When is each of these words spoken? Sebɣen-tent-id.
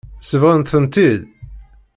Sebɣen-tent-id. 0.29 1.21